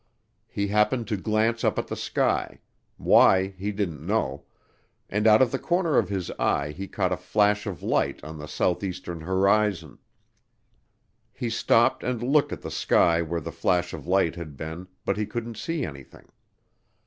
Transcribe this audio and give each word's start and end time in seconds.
He 0.47 0.69
happened 0.69 1.07
to 1.09 1.15
glance 1.15 1.63
up 1.63 1.77
at 1.77 1.85
the 1.85 1.95
sky 1.95 2.59
why, 2.97 3.49
he 3.49 3.71
didn't 3.71 4.03
know 4.03 4.45
and 5.11 5.27
out 5.27 5.43
of 5.43 5.51
the 5.51 5.59
corner 5.59 5.99
of 5.99 6.09
his 6.09 6.31
eye 6.39 6.71
he 6.71 6.87
caught 6.87 7.11
a 7.11 7.17
flash 7.17 7.67
of 7.67 7.83
light 7.83 8.23
on 8.23 8.39
the 8.39 8.47
southeastern 8.47 9.21
horizon. 9.21 9.99
He 11.31 11.51
stopped 11.51 12.03
and 12.03 12.23
looked 12.23 12.51
at 12.51 12.61
the 12.63 12.71
sky 12.71 13.21
where 13.21 13.41
the 13.41 13.51
flash 13.51 13.93
of 13.93 14.07
light 14.07 14.33
had 14.35 14.57
been 14.57 14.87
but 15.05 15.17
he 15.17 15.27
couldn't 15.27 15.57
see 15.59 15.85
anything. 15.85 16.29